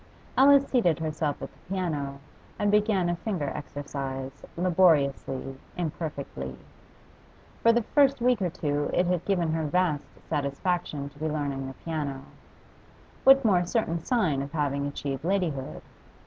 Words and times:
Alice 0.35 0.65
seated 0.67 0.97
herself 0.97 1.39
at 1.43 1.53
the 1.53 1.59
piano, 1.69 2.19
and 2.57 2.71
began 2.71 3.07
a 3.07 3.15
finger 3.17 3.51
exercise, 3.53 4.43
laboriously, 4.57 5.59
imperfectly. 5.77 6.55
For 7.61 7.71
the 7.71 7.83
first 7.83 8.19
week 8.19 8.41
or 8.41 8.49
two 8.49 8.89
it 8.95 9.05
had 9.05 9.23
given 9.25 9.51
her 9.53 9.65
vast 9.67 10.07
satisfaction 10.27 11.09
to 11.09 11.19
be 11.19 11.27
learning 11.27 11.67
the 11.67 11.75
piano; 11.85 12.21
what 13.25 13.45
more 13.45 13.63
certain 13.63 13.99
sign 14.03 14.41
of 14.41 14.53
having 14.53 14.87
achieved 14.87 15.23
ladyhood? 15.23 15.83